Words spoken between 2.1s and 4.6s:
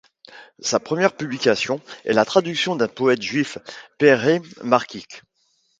la traduction d'un poète juif, Perets